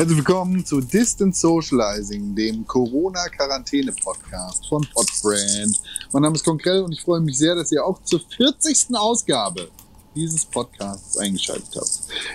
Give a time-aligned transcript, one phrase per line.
[0.00, 5.78] Herzlich willkommen zu Distant Socializing, dem Corona-Quarantäne-Podcast von Podfriend.
[6.14, 8.94] Mein Name ist Konkrell und ich freue mich sehr, dass ihr auch zur 40.
[8.94, 9.68] Ausgabe
[10.16, 11.90] dieses Podcasts eingeschaltet habt.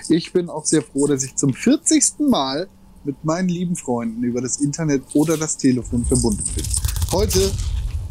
[0.09, 2.29] Ich bin auch sehr froh, dass ich zum 40.
[2.29, 2.67] Mal
[3.03, 6.65] mit meinen lieben Freunden über das Internet oder das Telefon verbunden bin.
[7.13, 7.51] Heute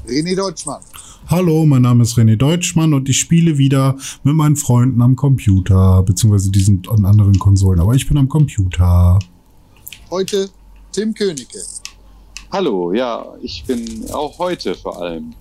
[0.09, 0.82] René Deutschmann.
[1.29, 6.02] Hallo, mein Name ist René Deutschmann und ich spiele wieder mit meinen Freunden am Computer,
[6.02, 9.21] beziehungsweise die sind an anderen Konsolen, aber ich bin am Computer.
[10.14, 10.49] Heute
[10.93, 11.59] Tim Königke.
[12.53, 15.35] Hallo, ja, ich bin auch heute vor allem.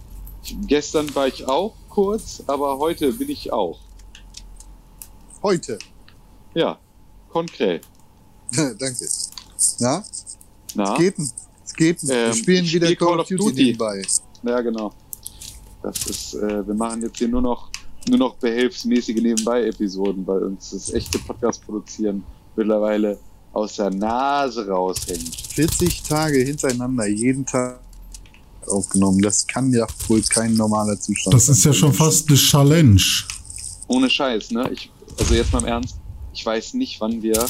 [0.65, 3.79] Gestern war ich auch kurz, aber heute bin ich auch.
[5.43, 5.77] Heute.
[6.55, 6.79] Ja,
[7.29, 7.87] konkret.
[8.51, 9.05] Danke.
[9.77, 10.03] Na?
[10.73, 10.93] Na?
[10.93, 12.03] Es geht, es geht.
[12.05, 14.01] Ähm, Wir spielen wieder spiel Call of Duty nebenbei.
[14.41, 14.91] Ja, genau.
[15.83, 17.69] Das ist, äh, wir machen jetzt hier nur noch,
[18.09, 22.23] nur noch behelfsmäßige Nebenbei-Episoden, weil uns das echte Podcast produzieren
[22.55, 23.19] mittlerweile
[23.53, 25.35] aus der Nase raushängt.
[25.53, 27.79] 40 Tage hintereinander, jeden Tag
[28.67, 29.21] aufgenommen.
[29.21, 33.01] Das kann ja wohl kein normaler Zustand Das ist ja schon fast eine Challenge.
[33.87, 34.69] Ohne Scheiß, ne?
[34.73, 35.97] Ich, also jetzt mal im Ernst,
[36.33, 37.45] ich weiß nicht, wann wir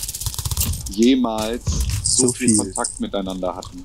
[0.89, 1.63] jemals
[2.03, 2.57] so, So viel, viel.
[2.57, 3.83] Kontakt miteinander hatten.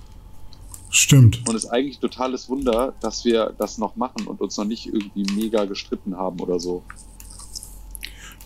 [0.91, 1.46] Stimmt.
[1.46, 4.86] Und es ist eigentlich totales Wunder, dass wir das noch machen und uns noch nicht
[4.86, 6.83] irgendwie mega gestritten haben oder so.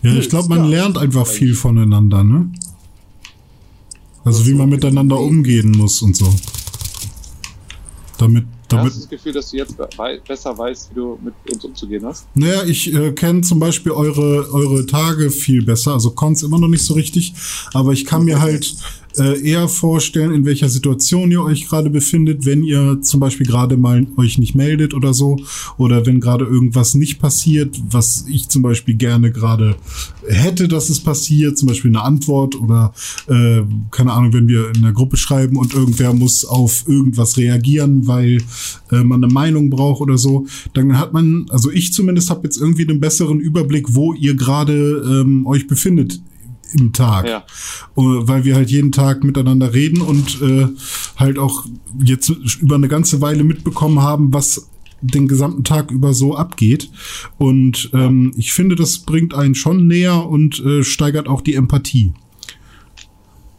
[0.01, 0.81] Ja, ich glaube, man Ja.
[0.81, 2.51] lernt einfach viel voneinander, ne?
[4.25, 6.33] Also wie man miteinander umgehen muss und so.
[8.17, 9.75] Damit, Da damit hast du das Gefühl, dass du jetzt
[10.27, 12.25] besser weißt, wie du mit uns umzugehen hast?
[12.35, 15.93] Naja, ich äh, kenne zum Beispiel eure, eure Tage viel besser.
[15.93, 17.33] Also konnte immer noch nicht so richtig.
[17.73, 18.73] Aber ich kann mir halt
[19.17, 23.77] äh, eher vorstellen, in welcher Situation ihr euch gerade befindet, wenn ihr zum Beispiel gerade
[23.77, 25.37] mal euch nicht meldet oder so.
[25.77, 29.75] Oder wenn gerade irgendwas nicht passiert, was ich zum Beispiel gerne gerade
[30.27, 31.57] hätte, dass es passiert.
[31.57, 32.93] Zum Beispiel eine Antwort oder
[33.27, 38.07] äh, keine Ahnung, wenn wir in der Gruppe schreiben und irgendwer muss auf irgendwas reagieren,
[38.07, 38.41] weil
[38.91, 42.57] äh, man eine Meinung braucht oder so, dann hat man, also ich zumindest habe jetzt
[42.57, 46.19] irgendwie einen besseren Überblick, wo ihr gerade ähm, euch befindet
[46.73, 47.27] im Tag.
[47.27, 47.37] Ja.
[47.37, 47.43] Äh,
[47.95, 50.67] Weil wir halt jeden Tag miteinander reden und äh,
[51.17, 51.65] halt auch
[52.03, 52.29] jetzt
[52.59, 54.69] über eine ganze Weile mitbekommen haben, was
[55.01, 56.89] den gesamten Tag über so abgeht.
[57.37, 62.13] Und ähm, ich finde, das bringt einen schon näher und äh, steigert auch die Empathie.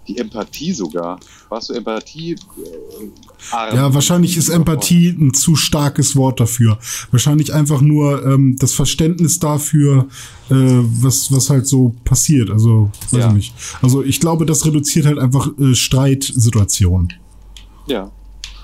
[0.06, 1.19] Die Empathie sogar.
[1.48, 2.32] Warst du Empathie?
[2.32, 3.75] Äh?
[3.75, 6.78] Ja, wahrscheinlich ist Empathie ein zu starkes Wort dafür.
[7.10, 10.09] Wahrscheinlich einfach nur ähm, das Verständnis dafür,
[10.50, 12.50] äh, was, was halt so passiert.
[12.50, 13.28] Also, weiß Ja.
[13.28, 13.54] ich nicht.
[13.81, 17.14] Also, ich glaube, das reduziert halt einfach äh, Streitsituationen.
[17.87, 18.10] Ja.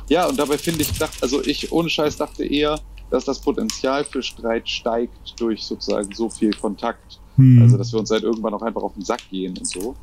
[0.09, 2.81] Ja, und dabei finde ich, dacht, also ich ohne Scheiß dachte eher,
[3.11, 7.19] dass das Potenzial für Streit steigt durch sozusagen so viel Kontakt.
[7.37, 7.63] Hm.
[7.63, 9.95] Also, dass wir uns halt irgendwann auch einfach auf den Sack gehen und so.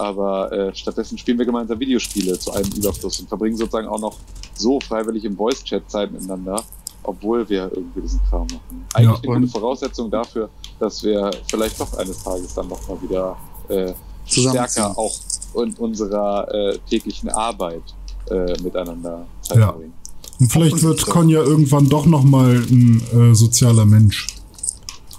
[0.00, 4.16] Aber äh, stattdessen spielen wir gemeinsam Videospiele zu einem Überfluss und verbringen sozusagen auch noch
[4.54, 6.62] so freiwillig im Voice-Chat Zeit miteinander,
[7.02, 8.86] obwohl wir irgendwie diesen Kram machen.
[8.94, 12.88] Eigentlich Ja, eine gute und- Voraussetzung dafür, dass wir vielleicht doch eines Tages dann noch
[12.88, 13.36] mal wieder
[13.68, 13.92] äh,
[14.24, 15.14] stärker auch
[15.62, 17.82] in unserer äh, täglichen Arbeit
[18.30, 19.66] äh, miteinander Zeit Ja.
[19.68, 19.92] verbringen.
[20.40, 24.28] Und vielleicht wird Konja irgendwann doch noch mal ein äh, sozialer Mensch.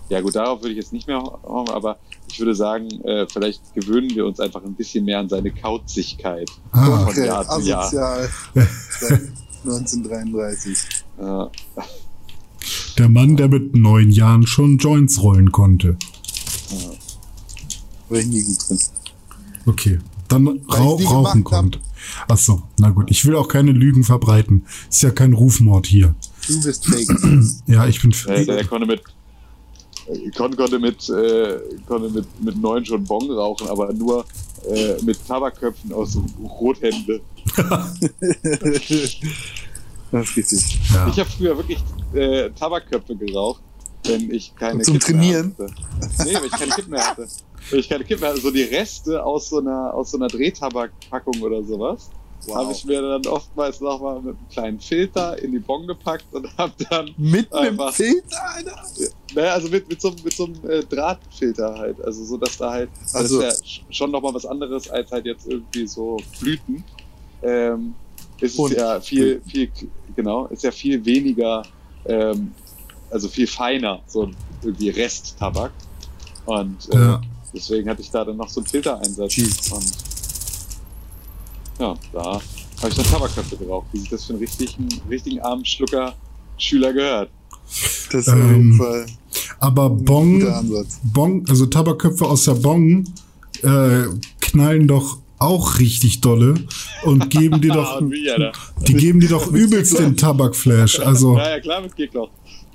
[0.10, 1.98] Ja gut, darauf würde ich jetzt nicht mehr hoffen, aber
[2.32, 6.50] ich würde sagen, äh, vielleicht gewöhnen wir uns einfach ein bisschen mehr an seine Kauzigkeit
[6.72, 7.82] Ah, von Jahr zu Jahr.
[7.82, 8.30] asozial.
[9.00, 9.22] Seit
[9.64, 10.78] 1933.
[11.20, 11.24] Äh,
[12.98, 15.98] der Mann, der mit neun Jahren schon Joints rollen konnte.
[18.10, 18.80] War ich nie gut drin.
[19.66, 20.00] Okay.
[20.28, 21.44] Dann rau rauchen hab.
[21.44, 21.80] kommt.
[22.28, 23.12] Ach so, na gut.
[23.12, 24.66] Ich will auch keine Lügen verbreiten.
[24.90, 26.16] Ist ja kein Rufmord hier.
[26.48, 27.10] Du bist fake.
[27.68, 28.14] Ja, ich bin.
[28.28, 29.04] der, der konnte mit
[30.36, 34.26] Con konnte mit, äh, konnte mit, mit neun schon Bong rauchen, aber nur
[34.68, 36.18] äh, mit Tabakköpfen aus
[36.60, 37.22] Rothände.
[37.56, 38.02] das
[40.30, 40.80] ist richtig.
[40.94, 41.08] Ja.
[41.08, 41.80] Ich habe früher wirklich
[42.14, 43.62] äh, Tabakköpfe geraucht,
[44.06, 45.56] wenn ich keine Und zum Kippen mehr Trainieren?
[45.60, 46.26] hatte.
[46.26, 47.28] Nee, wenn ich keine Kippen mehr hatte.
[47.70, 50.28] Wenn ich keine Kippen mehr hatte, so die Reste aus so einer, aus so einer
[50.28, 52.10] Drehtabakpackung oder sowas,
[52.54, 56.48] habe ich mir dann oftmals nochmal mit einem kleinen Filter in die Bon gepackt und
[56.58, 57.80] habe dann, Mit einem.
[57.92, 58.84] Filter, Alter?
[59.36, 62.72] Naja, also mit, mit so, mit so einem äh, Drahtfilter halt, also so, dass da
[62.72, 66.18] halt, Also- das ist ja sch- schon nochmal was anderes als halt jetzt irgendwie so
[66.40, 66.84] Blüten.
[67.44, 67.96] Ähm,
[68.40, 69.70] ist Und es ja viel, viel,
[70.16, 71.64] genau, ist ja viel weniger,
[72.06, 72.52] ähm,
[73.10, 74.30] also viel feiner, so
[74.64, 75.72] irgendwie Resttabak.
[76.46, 77.22] Und äh, Ja.
[77.54, 79.36] deswegen hatte ich da dann noch so einen Filtereinsatz.
[79.36, 79.72] Jesus.
[79.72, 79.94] Und
[81.80, 85.66] ja, da habe ich dann Tabakköpfe geraucht, wie sich das für einen richtigen, richtigen armen
[85.66, 86.16] Schlucker
[86.58, 87.30] Schüler gehört.
[88.12, 89.06] Das ist auf jeden Ähm, Fall
[89.60, 90.44] Aber Bong.
[91.04, 93.06] Bong, also Tabakköpfe aus der Bong,
[93.62, 94.04] äh,
[94.40, 96.54] knallen doch auch richtig dolle
[97.04, 98.02] und geben dir doch,
[98.88, 101.00] die geben dir doch übelst den Tabakflash.
[101.00, 102.30] Also, ja, ja, klar, mit geht noch.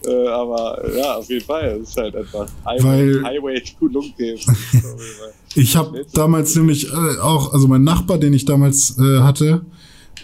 [0.04, 1.80] Äh, aber ja, auf jeden Fall.
[1.82, 4.46] Es ist halt einfach Highway, Weil, Highway to Lungenkrebs.
[5.54, 9.64] ich habe damals nämlich äh, auch, also mein Nachbar, den ich damals äh, hatte,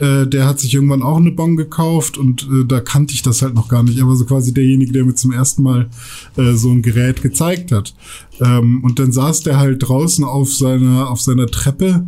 [0.01, 3.43] äh, der hat sich irgendwann auch eine Bon gekauft und äh, da kannte ich das
[3.43, 3.99] halt noch gar nicht.
[3.99, 5.89] Er war so quasi derjenige, der mir zum ersten Mal
[6.37, 7.95] äh, so ein Gerät gezeigt hat.
[8.41, 12.07] Ähm, und dann saß der halt draußen auf seiner, auf seiner Treppe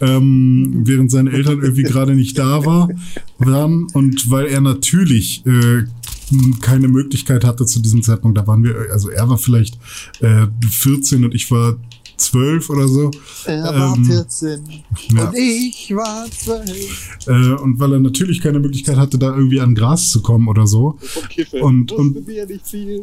[0.00, 2.88] ähm, während seine Eltern irgendwie gerade nicht da war,
[3.38, 5.84] waren und weil er natürlich äh,
[6.60, 8.36] keine Möglichkeit hatte zu diesem Zeitpunkt.
[8.36, 9.78] Da waren wir, also er war vielleicht
[10.20, 11.76] äh, 14 und ich war
[12.16, 13.10] zwölf oder so.
[13.44, 14.60] Er war ähm, 14
[15.14, 15.28] ja.
[15.28, 17.18] und ich war zwölf.
[17.26, 20.66] Äh, und weil er natürlich keine Möglichkeit hatte, da irgendwie an Gras zu kommen oder
[20.66, 20.98] so.
[21.60, 22.16] Und, und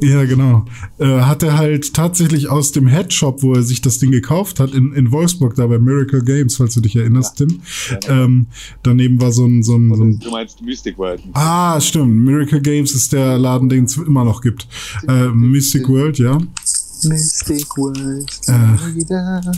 [0.01, 0.65] ja, genau.
[0.97, 4.73] Äh, hat er halt tatsächlich aus dem Headshop, wo er sich das Ding gekauft hat,
[4.73, 7.45] in, in Wolfsburg, da bei Miracle Games, falls du dich erinnerst, ja.
[7.45, 7.61] Tim.
[7.89, 8.47] Ja, ähm,
[8.83, 11.21] daneben war so ein, so ein, so ein Du meinst Mystic World.
[11.33, 12.23] Ah, stimmt.
[12.23, 14.67] Miracle Games ist der Laden, den es immer noch gibt.
[15.07, 16.39] Äh, Mystic World, ja.
[17.05, 18.31] Mystic World.
[18.47, 19.51] Äh,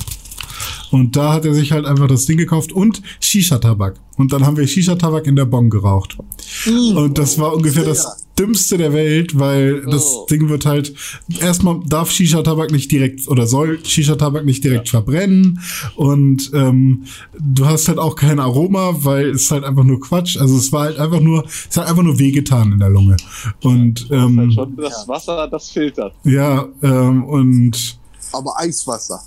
[0.91, 3.95] und da hat er sich halt einfach das Ding gekauft und Shisha-Tabak.
[4.17, 6.17] Und dann haben wir Shisha-Tabak in der Bon geraucht.
[6.65, 9.89] Mm, und das war ungefähr das dümmste der Welt, weil oh.
[9.89, 10.93] das Ding wird halt,
[11.39, 14.91] erstmal darf Shisha-Tabak nicht direkt oder soll Shisha-Tabak nicht direkt ja.
[14.91, 15.59] verbrennen
[15.95, 17.05] und ähm,
[17.39, 20.37] du hast halt auch kein Aroma, weil es halt einfach nur Quatsch.
[20.37, 23.17] Also es war halt einfach nur, es hat einfach nur wehgetan in der Lunge.
[23.63, 26.13] Und ja, ähm, halt schon das Wasser, das filtert.
[26.23, 27.97] Ja, ähm, und
[28.31, 29.21] aber Eiswasser.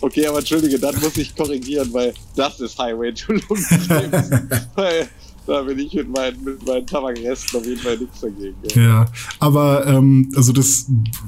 [0.00, 4.66] Okay, aber entschuldige, dann muss ich korrigieren, weil das ist Highway to Lungenkrebs.
[4.74, 5.08] weil
[5.46, 8.54] da bin ich mit meinen, mit meinen Tabakresten auf jeden Fall nichts dagegen.
[8.74, 9.04] Ja, ja
[9.40, 10.86] aber ähm, also das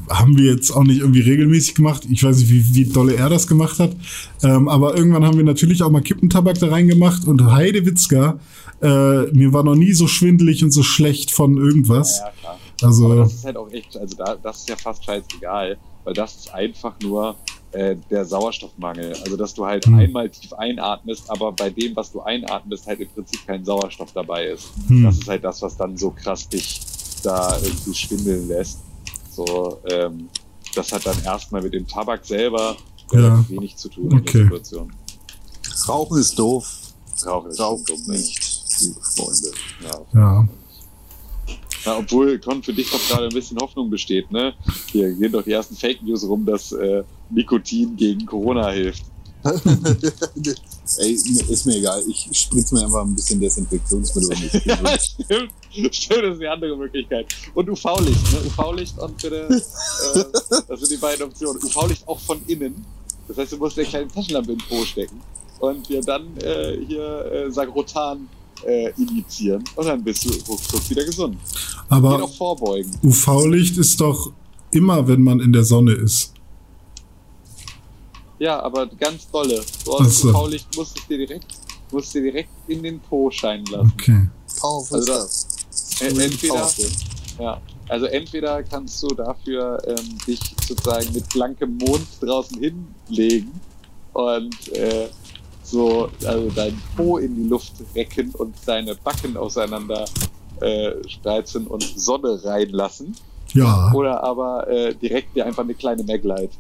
[0.09, 2.07] haben wir jetzt auch nicht irgendwie regelmäßig gemacht.
[2.09, 3.97] Ich weiß nicht, wie, wie dolle er das gemacht hat.
[4.43, 8.39] Ähm, aber irgendwann haben wir natürlich auch mal Kippentabak da reingemacht und Heidewitzka,
[8.83, 8.87] äh,
[9.33, 12.19] mir war noch nie so schwindelig und so schlecht von irgendwas.
[12.19, 12.59] Ja, ja klar.
[12.83, 16.15] Also, aber das ist halt auch echt, also da, das ist ja fast scheißegal, weil
[16.15, 17.37] das ist einfach nur
[17.75, 19.15] äh, der Sauerstoffmangel.
[19.25, 19.99] Also dass du halt hm.
[19.99, 24.47] einmal tief einatmest, aber bei dem, was du einatmest, halt im Prinzip kein Sauerstoff dabei
[24.47, 24.71] ist.
[24.89, 25.05] Hm.
[25.05, 26.81] Das ist halt das, was dann so krass dich
[27.23, 28.79] da irgendwie schwindeln lässt.
[29.31, 30.29] So, ähm,
[30.75, 32.77] das hat dann erstmal mit dem Tabak selber
[33.13, 33.45] ja.
[33.49, 34.19] wenig zu tun okay.
[34.19, 34.93] in der Situation.
[35.89, 36.81] Rauchen ist doof.
[37.27, 38.41] Rauchen ist Raucht dumm, nicht,
[38.81, 39.51] liebe Freunde.
[39.83, 40.01] Ja.
[40.15, 40.49] ja.
[41.85, 44.55] Ja, obwohl Con für dich doch gerade ein bisschen Hoffnung besteht, ne?
[44.91, 49.05] Hier gehen doch die ersten Fake News rum, dass äh, Nikotin gegen Corona hilft.
[49.45, 52.03] Ey, ist mir egal.
[52.09, 55.51] Ich spritze mir einfach ein bisschen Desinfektionsmittel ja, stimmt.
[55.95, 57.27] Stimmt, das ist die andere Möglichkeit.
[57.53, 58.39] Und UV-Licht, ne?
[58.47, 60.25] UV-Licht und bitte, äh,
[60.69, 61.63] das sind die beiden Optionen.
[61.63, 62.87] UV-Licht auch von innen.
[63.29, 65.21] Das heißt, du musst eine kleine Taschenlampe in Po stecken
[65.61, 68.29] und dir dann äh, hier äh, Sagrotan
[68.67, 71.37] äh, injizieren und dann bist du ruckzuck wieder gesund.
[71.89, 72.23] Aber
[73.03, 74.33] UV-Licht ist doch
[74.71, 76.33] immer, wenn man in der Sonne ist.
[78.39, 79.63] Ja, aber ganz dolle.
[79.85, 80.25] Du hast.
[80.25, 81.47] UV-Licht musst es dir direkt,
[81.93, 83.93] musst dir direkt in den Po scheinen lassen.
[83.95, 84.29] Okay.
[84.61, 85.47] Powerful also das,
[86.01, 86.71] äh, entweder,
[87.39, 93.53] ja, also entweder kannst du dafür ähm, dich sozusagen mit blankem Mond draußen hinlegen
[94.13, 95.09] und äh,
[95.65, 100.05] so also dein Po in die Luft recken und deine Backen auseinander
[100.61, 103.17] äh, spreizen und Sonne reinlassen.
[103.55, 103.93] Ja.
[103.93, 106.51] Oder aber äh, direkt dir einfach eine kleine Maglite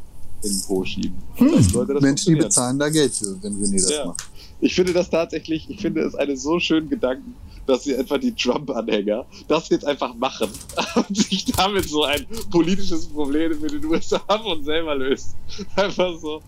[0.42, 1.14] in den Po schieben.
[1.36, 2.00] Hm.
[2.00, 4.06] Menschen, die bezahlen da Geld für, wenn René das ja.
[4.06, 4.24] macht.
[4.60, 7.34] Ich finde das tatsächlich, ich finde es einen so schönen Gedanken,
[7.66, 10.48] dass sie einfach die Trump-Anhänger das jetzt einfach machen
[10.94, 15.34] und sich damit so ein politisches Problem mit den USA von selber löst.
[15.76, 16.42] Einfach so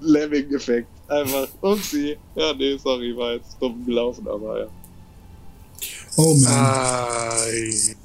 [0.00, 0.88] Lemming-Effekt.
[1.08, 2.16] Einfach, upsie.
[2.34, 4.66] Ja, nee, sorry, war jetzt dumm gelaufen, aber ja.
[6.16, 6.52] Oh man.
[6.52, 7.96] Ai.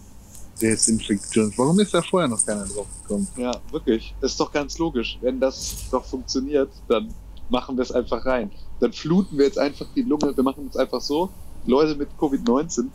[0.61, 1.51] Desinfektion.
[1.57, 3.27] Warum ist da vorher noch keiner drauf gekommen?
[3.35, 4.13] Ja, wirklich.
[4.21, 5.17] Ist doch ganz logisch.
[5.21, 7.13] Wenn das doch funktioniert, dann
[7.49, 8.51] machen wir es einfach rein.
[8.79, 10.35] Dann fluten wir jetzt einfach die Lunge.
[10.35, 11.29] Wir machen es einfach so.
[11.65, 12.87] Leute mit Covid-19,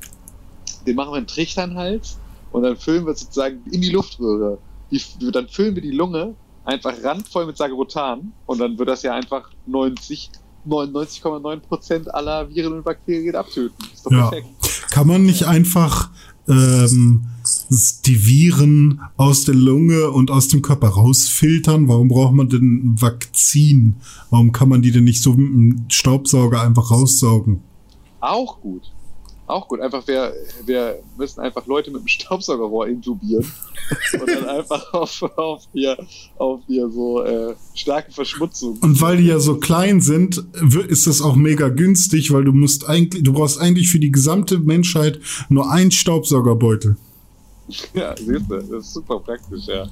[0.86, 2.18] den machen wir einen Trichter in den Hals
[2.52, 4.58] und dann füllen wir sozusagen in die Luftröhre.
[4.90, 5.00] Die,
[5.32, 6.34] dann füllen wir die Lunge
[6.68, 10.30] einfach randvoll mit Sagrotan und dann wird das ja einfach 90
[10.66, 13.76] 99,9% aller Viren und Bakterien abtöten.
[13.92, 14.28] Ist doch ja.
[14.28, 14.48] perfekt.
[14.90, 16.10] Kann man nicht einfach
[16.46, 17.24] ähm,
[18.04, 21.88] die Viren aus der Lunge und aus dem Körper rausfiltern?
[21.88, 23.96] Warum braucht man denn ein Vakzin?
[24.28, 27.62] Warum kann man die denn nicht so mit einem Staubsauger einfach raussaugen?
[28.20, 28.92] Auch gut.
[29.48, 30.34] Auch gut, einfach wir,
[30.66, 33.50] wir müssen einfach Leute mit dem Staubsaugerrohr intubieren
[34.20, 35.96] und dann einfach auf, auf hier,
[36.36, 38.78] auf hier so äh, starke Verschmutzung.
[38.82, 40.44] Und weil die ja so klein sind,
[40.88, 44.58] ist das auch mega günstig, weil du musst eigentlich, du brauchst eigentlich für die gesamte
[44.58, 46.98] Menschheit nur einen Staubsaugerbeutel.
[47.94, 49.88] Ja, siehst du, das ist super praktisch, ja.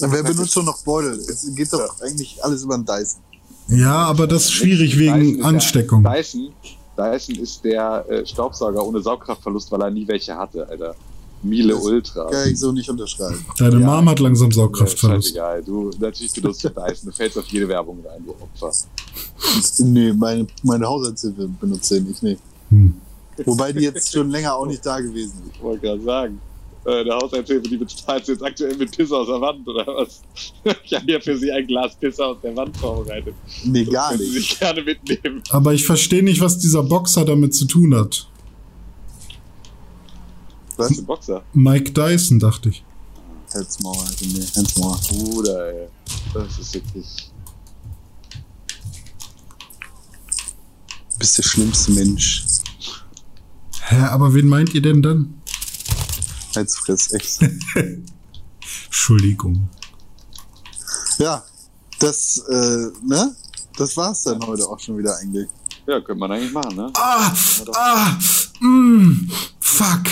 [0.00, 1.12] Wer benutzt schon noch Beutel?
[1.12, 3.20] Es geht doch eigentlich alles über den Dyson.
[3.68, 6.04] Ja, aber das ist schwierig Dyson wegen ist Ansteckung.
[6.04, 6.52] Ja, Dyson,
[6.96, 10.94] Dyson ist der äh, Staubsauger ohne Saugkraftverlust, weil er nie welche hatte, Alter.
[11.42, 12.30] Miele Das Ultra.
[12.30, 13.44] Kann ich so nicht unterschreiben.
[13.58, 13.86] Deine Ja.
[13.86, 15.28] Mom hat langsam Ja, Saugkraftverlust.
[15.28, 15.62] scheißegal.
[15.62, 17.10] Du, natürlich benutzt du Dyson.
[17.10, 18.72] Du fällst auf jede Werbung rein, du Opfer.
[19.78, 22.40] Nee, meine, meine Haushaltshilfe benutzt den ich nicht.
[22.70, 22.94] Hm.
[23.44, 25.56] Wobei die jetzt schon länger auch nicht da gewesen ist.
[25.56, 26.40] Ich wollte gerade sagen.
[26.86, 30.20] Äh, der Haushaltshilfe, die bezahlst du jetzt aktuell mit Pisse aus der Wand, oder was?
[30.84, 33.34] Ich habe ja für sie ein Glas Pisse aus der Wand vorbereitet.
[33.64, 34.48] Nee, Das gar können Sie nicht.
[34.50, 35.42] sich gerne mitnehmen.
[35.50, 38.28] Aber ich verstehe nicht, was dieser Boxer damit zu tun hat.
[40.76, 41.42] Was ist ein Boxer?
[41.54, 42.84] Mike Dyson, dachte ich.
[43.54, 45.24] Halsmauer, also nee.
[45.24, 45.88] Bruder, ey.
[46.34, 47.30] Das ist wirklich.
[51.12, 52.44] Du bist der schlimmste Mensch.
[53.82, 55.40] Hä, aber wen meint ihr denn dann?
[56.56, 57.40] Halsfress, echt.
[58.86, 59.68] Entschuldigung.
[61.18, 61.42] ja,
[61.98, 63.34] das, äh, ne?
[63.76, 65.48] Das war's dann heute auch schon wieder eigentlich.
[65.86, 66.90] Ja, könnte man eigentlich machen, ne?
[66.96, 67.32] Ah,
[67.74, 68.18] ah,
[68.60, 69.30] mm,
[69.60, 70.02] fuck.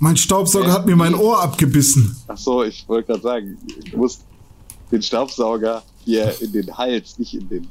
[0.00, 2.16] Mein Staubsauger hat mir mein Ohr abgebissen.
[2.26, 3.58] Ach so, ich wollte gerade sagen,
[3.90, 4.22] du musst
[4.90, 7.68] den Staubsauger hier in den Hals, nicht in den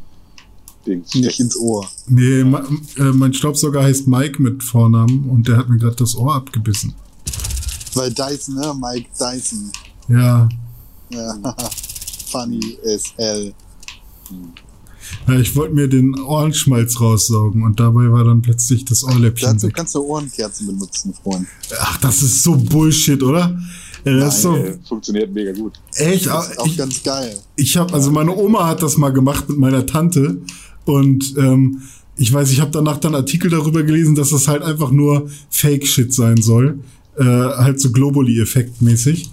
[0.86, 1.14] Dings.
[1.14, 1.42] Nicht stecken.
[1.44, 1.88] ins Ohr.
[2.08, 2.64] Nee, ma-
[2.98, 6.94] äh, mein Staubsauger heißt Mike mit Vornamen und der hat mir gerade das Ohr abgebissen.
[7.96, 8.74] Weil Dyson, ne?
[8.80, 9.72] Mike Dyson.
[10.08, 10.48] Ja,
[11.10, 11.36] Ja,
[12.32, 13.54] funny as hell.
[15.28, 19.68] ja ich wollte mir den Ohrenschmalz raussaugen und dabei war dann plötzlich das Ohrläppchen Dazu
[19.68, 19.76] weg.
[19.76, 21.48] kannst du Ohrenkerzen benutzen, Freund.
[21.80, 23.58] Ach, das ist so Bullshit, oder?
[24.06, 25.80] Äh, Das ist so Äh, funktioniert mega gut.
[25.96, 26.28] echt.
[26.28, 27.38] Das ist auch Ich, ganz geil.
[27.56, 30.42] ich habe, also meine Oma hat das mal gemacht mit meiner Tante
[30.86, 31.82] und ähm,
[32.16, 36.14] ich weiß, ich habe danach dann Artikel darüber gelesen, dass das halt einfach nur Fake-Shit
[36.14, 36.80] sein soll,
[37.20, 39.30] äh, halt so Globally-Effekt mäßig.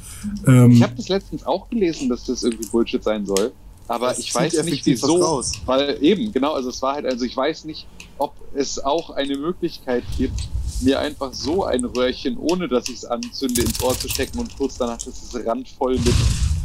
[0.46, 3.52] Ähm, Ich habe das letztens auch gelesen, dass das irgendwie Bullshit sein soll.
[3.88, 5.16] Aber Das ich weiß nicht wieso.
[5.22, 5.52] raus.
[5.64, 7.86] Weil eben, genau, also es war halt, also ich weiß nicht,
[8.18, 10.34] ob es auch eine Möglichkeit gibt,
[10.80, 14.54] mir einfach so ein Röhrchen, ohne dass ich es anzünde, ins Ohr zu stecken und
[14.58, 16.12] kurz danach ist es randvoll mit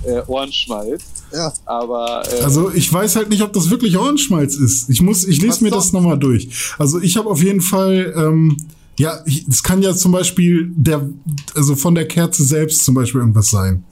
[0.05, 1.03] äh, Ohrenschmalz.
[1.31, 4.89] Ja, Aber äh, Also ich weiß halt nicht, ob das wirklich Ohrenschmalz ist.
[4.89, 5.93] Ich muss, ich lese mir das sonst?
[5.93, 6.49] nochmal durch.
[6.79, 8.57] Also ich habe auf jeden Fall, ähm,
[9.01, 11.09] ja, es kann ja zum Beispiel der,
[11.55, 13.83] also von der Kerze selbst zum Beispiel irgendwas sein.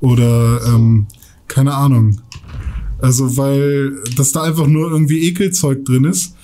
[0.00, 1.06] Oder ähm,
[1.46, 2.20] keine Ahnung.
[3.00, 6.34] Also weil, dass da einfach nur irgendwie Ekelzeug drin ist.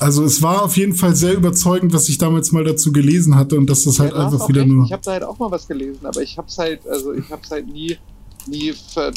[0.00, 3.56] Also es war auf jeden Fall sehr überzeugend, was ich damals mal dazu gelesen hatte
[3.56, 4.72] und dass das halt Ja, einfach wieder recht.
[4.72, 4.84] nur.
[4.84, 7.50] Ich habe da halt auch mal was gelesen, aber ich hab's halt, also ich hab's
[7.52, 7.96] halt nie,
[8.48, 9.12] nie ver,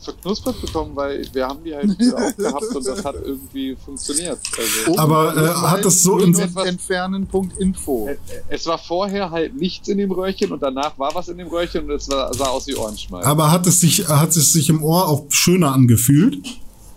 [0.00, 4.38] verknuspert bekommen, weil wir haben die halt früher auch gehabt und das hat irgendwie funktioniert.
[4.58, 8.08] Also, Aber, äh, hat das so in in- entfernen.info.
[8.08, 8.16] äh,
[8.48, 11.84] es war vorher halt nichts in dem Röhrchen und danach war was in dem Röhrchen
[11.84, 13.26] und es war, sah aus wie Ohrenschmalz.
[13.26, 16.46] Aber hat es sich, hat es sich im Ohr auch schöner angefühlt?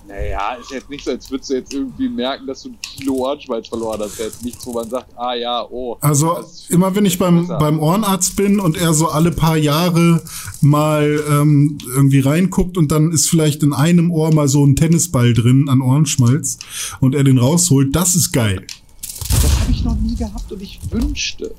[0.09, 3.13] Naja, ist jetzt nicht so, als würdest du jetzt irgendwie merken, dass du ein Kilo
[3.13, 4.17] Ohrenschmalz verloren hast.
[4.17, 5.97] Jetzt nichts, wo man sagt, ah ja, oh.
[6.01, 7.59] Also immer wenn ich beim, besser.
[7.59, 10.23] beim Ohrenarzt bin und er so alle paar Jahre
[10.61, 15.35] mal ähm, irgendwie reinguckt und dann ist vielleicht in einem Ohr mal so ein Tennisball
[15.35, 16.57] drin an Ohrenschmalz
[16.99, 18.65] und er den rausholt, das ist geil.
[19.29, 21.53] Das habe ich noch nie gehabt und ich wünschte.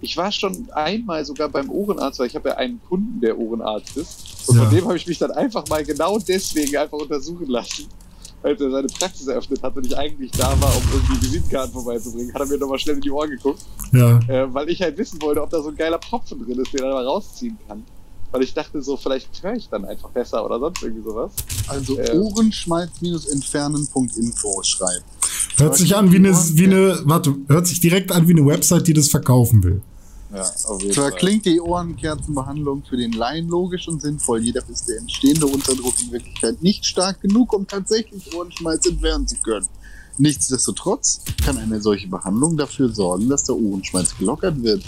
[0.00, 3.96] Ich war schon einmal sogar beim Ohrenarzt, weil ich habe ja einen Kunden, der Ohrenarzt
[3.96, 4.48] ist.
[4.48, 4.64] Und Ja.
[4.64, 7.86] von dem habe ich mich dann einfach mal genau deswegen einfach untersuchen lassen.
[8.40, 12.32] Als er seine Praxis eröffnet hat und ich eigentlich da war, um irgendwie Visitenkarten vorbeizubringen,
[12.32, 13.60] hat er mir nochmal schnell in die Ohren geguckt,
[13.92, 14.20] Ja.
[14.28, 16.84] äh, weil ich halt wissen wollte, ob da so ein geiler Tropfen drin ist, den
[16.84, 17.82] er mal rausziehen kann.
[18.30, 21.32] Weil ich dachte so, vielleicht höre ich dann einfach besser oder sonst irgendwie sowas.
[21.66, 22.16] Also Äh.
[22.16, 25.02] ohrenschmalz-entfernen.info schreibt.
[25.56, 28.86] Hört sich an wie eine, wie eine, warte, hört sich direkt an wie eine Website,
[28.86, 29.82] die das verkaufen will.
[30.32, 34.86] Ja, auf jeden Zwar klingt die Ohrenkerzenbehandlung für den Laien logisch und sinnvoll, jedoch ist
[34.88, 39.66] der entstehende Unterdruck in Wirklichkeit nicht stark genug, um tatsächlich Ohrenschmalz entfernen zu können.
[40.18, 44.82] Nichtsdestotrotz kann eine solche Behandlung dafür sorgen, dass der Ohrenschmalz gelockert wird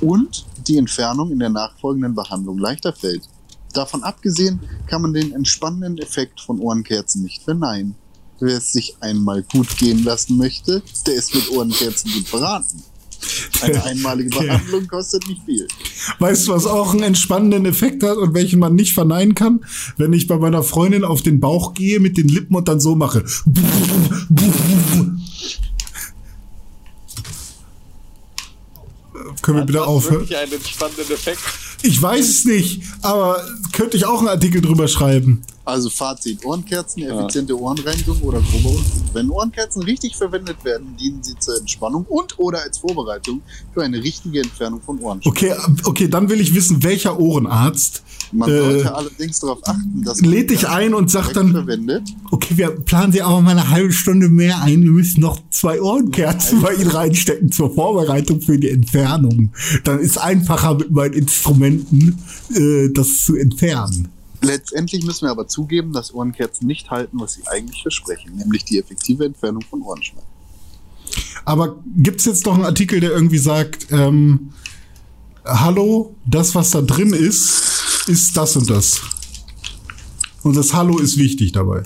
[0.00, 3.28] und die Entfernung in der nachfolgenden Behandlung leichter fällt.
[3.74, 7.94] Davon abgesehen kann man den entspannenden Effekt von Ohrenkerzen nicht verneinen.
[8.40, 12.82] Wer es sich einmal gut gehen lassen möchte, der ist mit Ohrenkerzen gut beraten.
[13.60, 15.68] Eine einmalige Behandlung kostet nicht viel.
[16.18, 19.60] Weißt du, was auch einen entspannenden Effekt hat und welchen man nicht verneinen kann?
[19.98, 22.94] Wenn ich bei meiner Freundin auf den Bauch gehe mit den Lippen und dann so
[22.94, 23.24] mache.
[29.42, 30.20] Können wir Hat bitte das aufhören?
[30.20, 31.40] wirklich einen entspannenden Effekt?
[31.82, 33.42] Ich weiß es nicht, aber
[33.72, 35.42] könnte ich auch einen Artikel drüber schreiben.
[35.64, 38.84] Also Fazit, Ohrenkerzen, effiziente Ohrenreinigung oder grobe Ohren.
[39.12, 43.42] Wenn Ohrenkerzen richtig verwendet werden, dienen sie zur Entspannung und oder als Vorbereitung
[43.74, 45.20] für eine richtige Entfernung von Ohren.
[45.24, 48.02] Okay, okay, dann will ich wissen, welcher Ohrenarzt
[48.32, 52.02] Man äh, sollte allerdings darauf achten, dass lädt dich ein und sagt dann, verwendet.
[52.30, 54.82] okay, wir planen Sie aber mal eine halbe Stunde mehr ein.
[54.82, 59.52] Wir müssen noch zwei Ohrenkerzen bei Ihnen reinstecken zur Vorbereitung für die Entfernung.
[59.84, 62.18] Dann ist einfacher mit meinen Instrumenten
[62.54, 64.08] äh, das zu entfernen.
[64.42, 68.78] Letztendlich müssen wir aber zugeben, dass Ohrenkerzen nicht halten, was sie eigentlich versprechen, nämlich die
[68.78, 70.28] effektive Entfernung von Ohrenschmerzen.
[71.44, 74.52] Aber gibt's jetzt noch einen Artikel, der irgendwie sagt, ähm,
[75.44, 79.00] hallo, das, was da drin ist, ist das und das.
[80.42, 81.82] Und das Hallo ist wichtig dabei.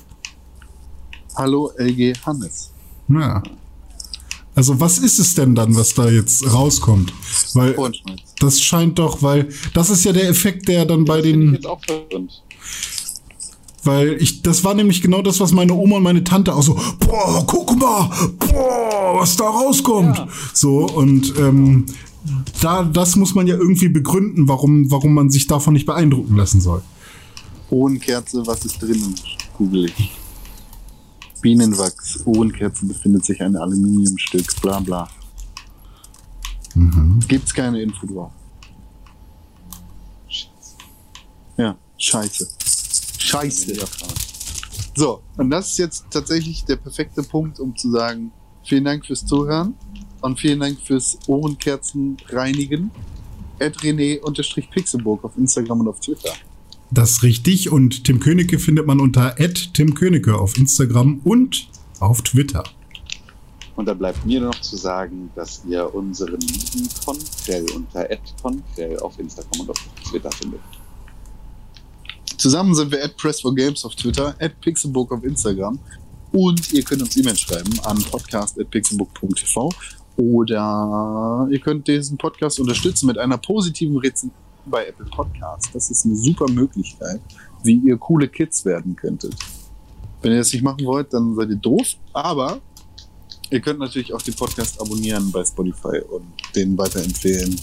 [1.35, 2.71] Hallo LG Hannes.
[3.09, 3.43] Ja.
[4.55, 7.13] Also was ist es denn dann, was da jetzt rauskommt?
[7.55, 7.77] Weil
[8.39, 11.59] das scheint doch, weil das ist ja der Effekt, der dann bei den,
[13.83, 16.79] weil ich, das war nämlich genau das, was meine Oma und meine Tante auch so,
[17.01, 20.19] boah, guck mal, boah, was da rauskommt.
[20.19, 20.29] Ja.
[20.53, 21.87] So und ähm,
[22.61, 26.61] da, das muss man ja irgendwie begründen, warum, warum man sich davon nicht beeindrucken lassen
[26.61, 26.83] soll.
[27.71, 29.15] Ohrenkerze, was ist drin?
[29.59, 30.13] Google ich.
[31.45, 35.07] Bienenwachs, Ohrenkerze befindet sich ein Aluminiumstück, bla bla.
[37.29, 38.33] Gibt's keine Info drauf.
[41.59, 42.49] Ja, scheiße.
[43.19, 43.75] Scheiße.
[44.97, 48.33] So, und das ist jetzt tatsächlich der perfekte Punkt, um zu sagen,
[48.65, 49.75] vielen Dank fürs Zuhören
[50.23, 52.91] und vielen Dank fürs Ohrenkerzen reinigen.
[53.59, 56.33] Ed René-Pixelburg auf Instagram und auf Twitter.
[56.91, 57.71] Das ist richtig.
[57.71, 59.35] Und Tim Königke findet man unter
[59.73, 61.69] Tim Königke auf Instagram und
[62.01, 62.65] auf Twitter.
[63.77, 68.09] Und da bleibt mir nur noch zu sagen, dass ihr unseren lieben Conkrell unter
[68.41, 70.61] @conkrell auf Instagram und auf Twitter findet.
[72.37, 75.79] Zusammen sind wir at Press4Games auf Twitter, at Pixelbook auf Instagram
[76.33, 79.71] und ihr könnt uns E-Mail schreiben an podcast.pixelbook.tv
[80.17, 85.71] oder ihr könnt diesen Podcast unterstützen mit einer positiven Rezension bei Apple Podcasts.
[85.73, 87.21] Das ist eine super Möglichkeit,
[87.63, 89.35] wie ihr coole Kids werden könntet.
[90.23, 92.61] Wenn ihr das nicht machen wollt, dann seid ihr doof, aber
[93.51, 97.61] ihr könnt natürlich auch den Podcast abonnieren bei Spotify und den weiterempfehlen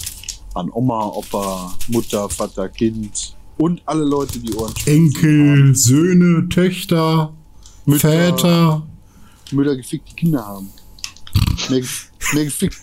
[0.53, 7.33] an Oma, Opa, Mutter, Vater, Kind und alle Leute, die Ohren Enkel, Söhne, Töchter,
[7.85, 8.09] Mütter.
[8.09, 8.87] Väter.
[9.51, 10.69] Mütter gefickt die Kinder haben.
[11.69, 11.83] Mehr,
[12.33, 12.77] mehr gefickt.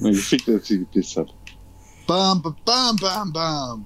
[0.00, 1.34] Mein gefickt, als sie gepisst hat.
[2.06, 3.84] Bam, bam, bam, bam, bam.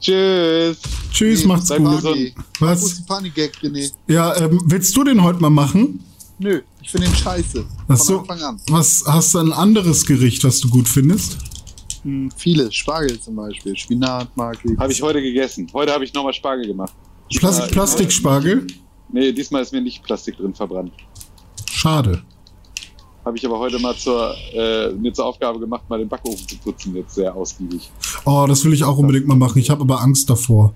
[0.00, 0.78] Tschüss!
[1.12, 1.78] Tschüss, Nee, macht's gut.
[1.78, 2.34] gesund.
[2.60, 3.02] Was?
[3.08, 3.92] René.
[4.08, 6.02] Ja, ähm, willst du den heute mal machen?
[6.38, 7.64] Nö, ich finde den scheiße.
[7.88, 8.18] Ach Von so.
[8.20, 8.60] Anfang an.
[8.68, 11.38] Was hast du ein anderes Gericht, was du gut findest?
[12.02, 12.70] Hm, viele.
[12.72, 13.76] Spargel zum Beispiel.
[13.76, 14.78] Spinat mag ich.
[14.78, 15.66] Habe ich heute gegessen.
[15.72, 16.92] Heute habe ich nochmal Spargel gemacht.
[17.38, 18.66] Plas Ja, Plastikspargel?
[19.10, 20.92] Nee, diesmal ist mir nicht Plastik drin verbrannt.
[21.70, 22.22] Schade.
[23.26, 26.56] Habe ich aber heute mal zur, äh, mir zur Aufgabe gemacht, mal den Backofen zu
[26.58, 27.90] putzen, jetzt sehr ausgiebig.
[28.24, 29.58] Oh, das will ich auch unbedingt mal machen.
[29.58, 30.72] Ich habe aber Angst davor.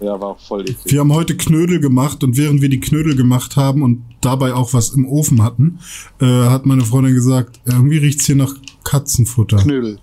[0.00, 0.80] Ja, war auch voll eklig.
[0.86, 4.72] Wir haben heute Knödel gemacht und während wir die Knödel gemacht haben und dabei auch
[4.74, 5.78] was im Ofen hatten,
[6.20, 9.58] äh, hat meine Freundin gesagt, irgendwie riecht's hier nach Katzenfutter.
[9.58, 10.00] Knödel.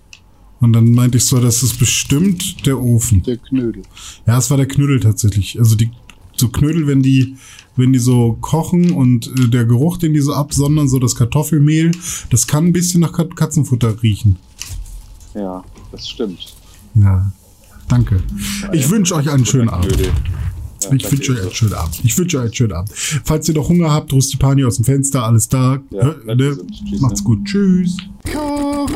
[0.60, 3.22] Und dann meinte ich so, das ist bestimmt der Ofen.
[3.24, 3.82] Der Knödel.
[4.26, 5.58] Ja, es war der Knödel tatsächlich.
[5.58, 5.90] Also die
[6.36, 7.36] so Knödel, wenn die
[7.76, 11.92] wenn die so kochen und äh, der Geruch, den die so absondern, so das Kartoffelmehl,
[12.30, 14.36] das kann ein bisschen nach Kat Katzenfutter riechen.
[15.34, 15.62] Ja,
[15.92, 16.54] das stimmt.
[16.94, 17.30] Ja,
[17.88, 18.22] danke.
[18.72, 19.96] Ich wünsche euch einen schönen Abend.
[20.00, 22.00] Ja, Ich wünsche euch einen schönen Abend.
[22.04, 22.90] Ich wünsche euch einen schönen Abend.
[23.24, 25.78] Falls ihr noch Hunger habt, Rustipani aus dem Fenster, alles da.
[25.90, 26.56] Ja, ne?
[26.70, 27.24] Tschüss, Macht's ne?
[27.26, 27.44] gut.
[27.44, 27.96] Tschüss.
[28.32, 28.86] Corona.